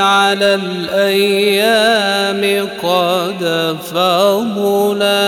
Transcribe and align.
على 0.00 0.54
الأيام 0.54 2.42
قد 2.82 3.42
فضلا. 3.82 5.27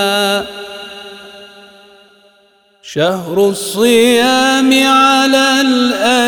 شهر 2.95 3.39
الصيام 3.49 4.71
على 4.87 5.61
الأيام 5.61 6.21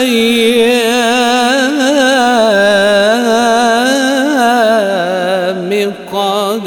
قد 6.12 6.66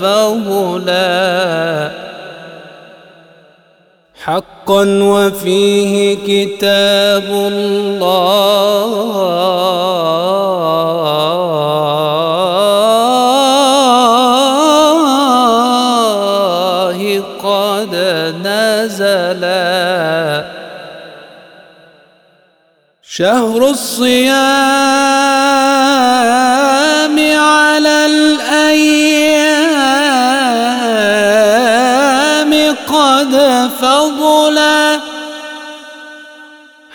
فضلا. 0.00 1.90
حقا 4.24 4.84
وفيه 5.02 6.14
كتاب 6.14 7.24
الله. 7.28 8.92
شهر 23.14 23.70
الصيام 23.70 24.32
على 27.36 28.06
الأيام 28.06 28.72
قد 32.88 33.32
فضلا 33.80 35.00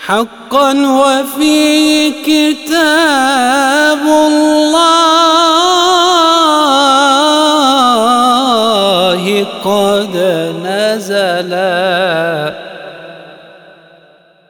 حقا 0.05 0.71
وفي 0.73 2.11
كتاب 2.11 4.01
الله. 4.01 5.16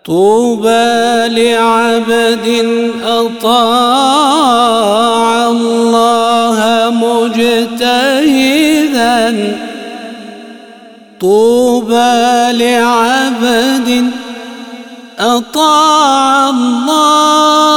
طوبى 0.07 1.27
لعبد 1.27 2.47
أطاع 3.03 4.37
الله 5.49 6.57
مجتهدا. 7.03 8.37
طوبى 11.21 12.51
لعبد 12.51 14.11
أطاع 15.19 16.49
الله 16.49 17.67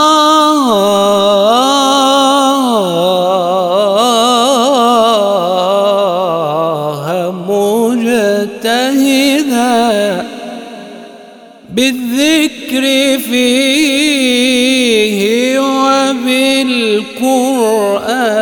وبالقرآن 17.00 18.36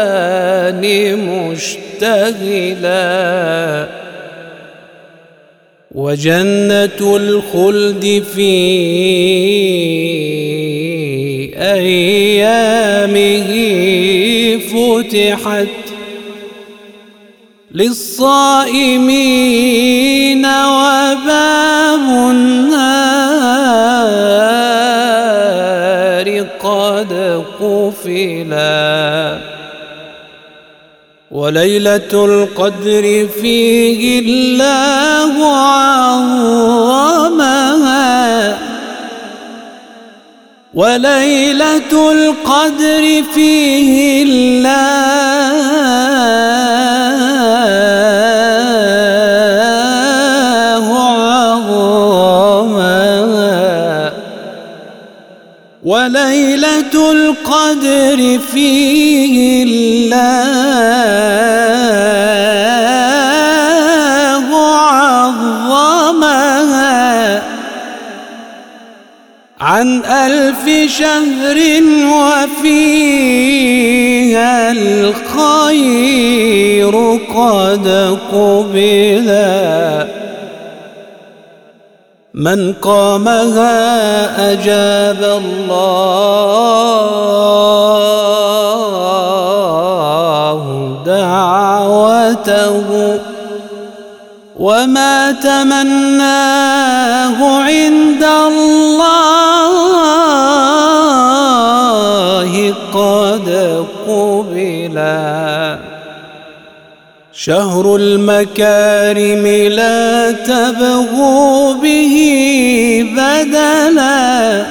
مشتغلا. 1.50 2.98
وجنة 5.94 7.16
الخلد 7.16 8.24
في 8.34 8.58
أيامه 11.56 13.50
فتحت 14.58 15.68
للصائمين 17.74 19.18
وليلة 31.30 32.12
القدر 32.12 33.28
فيه 33.40 34.20
الله 34.20 35.46
عظمها. 37.06 38.58
وليلة 40.74 42.12
القدر 42.12 43.22
فيه 43.34 44.22
الله 44.22 45.08
وليلة 55.84 57.12
القدر 57.12 58.38
فيه 58.52 59.64
الله 59.64 60.08
عظمها 65.70 67.42
عن 69.60 70.04
ألف 70.04 70.92
شهر 70.92 71.82
وفيها 72.14 73.52
الخير 74.72 75.98
قد 77.34 77.88
قبلا 78.32 80.06
من 82.34 82.72
قامها 82.72 84.52
أجاب 84.52 85.22
الله 85.22 85.78
دعوته 91.06 92.84
وما 94.58 95.32
تمناه 95.32 96.58
عند 97.62 98.24
الله 98.24 99.27
شهر 107.48 107.96
المكارم 107.96 109.46
لا 109.72 110.32
تبغوا 110.32 111.72
به 111.72 112.14
بدلا. 113.16 114.64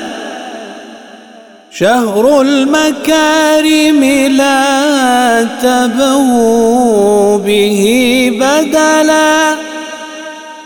شهر 1.71 2.41
المكارم 2.41 4.03
لا 4.37 5.43
تبغوا 5.61 7.37
به 7.37 8.31
بدلا. 8.41 9.55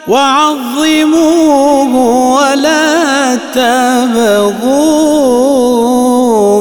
وعظموه 0.08 1.96
ولا 2.36 3.36
تبغوا 3.36 4.62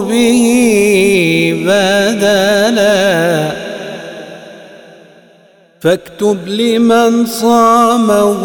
به 0.01 0.43
بدلا. 1.67 3.70
فاكتب 5.81 6.49
لمن 6.49 7.27
صامه 7.27 8.43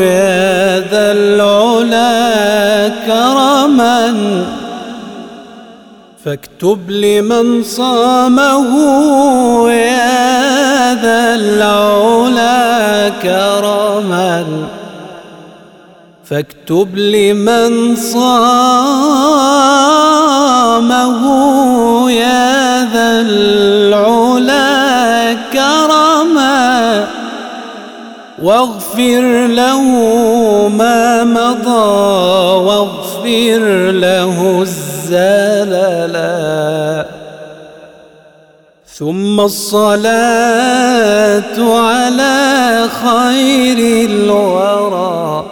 يا 0.00 0.78
ذا 0.78 1.12
العلا 1.12 2.88
كرما. 3.06 4.14
فاكتب 6.24 6.90
لمن 6.90 7.62
صامه 7.62 8.70
يا 9.70 10.94
ذا 11.02 11.34
العلا 11.34 13.08
كرما. 13.08 14.46
فاكتب 16.24 16.96
لمن 16.96 17.96
صامه 17.96 18.30
يا 22.10 22.84
ذا 22.92 23.20
العلا 23.20 24.77
واغفر 28.42 29.46
له 29.46 29.82
ما 30.68 31.24
مضى 31.24 31.88
واغفر 32.66 33.90
له 33.90 34.60
الزللا 34.62 36.28
ثم 38.98 39.40
الصلاة 39.40 40.08
على 41.58 42.88
خير 43.04 43.78
الورى. 44.10 45.44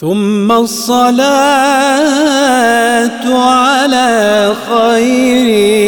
ثم 0.00 0.52
الصلاة 0.52 1.26
على 3.34 4.52
خير 4.68 5.85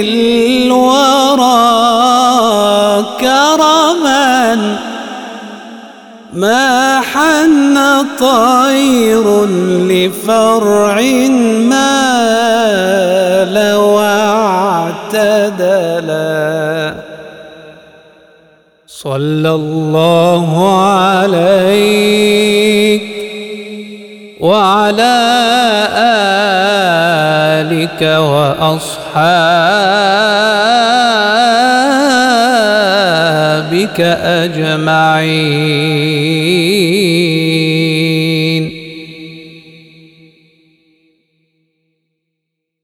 ما 6.38 7.00
حن 7.00 7.79
طير 8.19 9.46
لفرع 9.90 11.00
ما 11.70 11.99
واعتدلا 15.14 16.25
صلى 18.87 19.50
الله 19.50 20.82
عليك 20.93 23.02
وعلى 24.41 25.19
آلك 27.58 28.02
وأصحابك 28.02 29.58
أجمعين. 34.00 35.79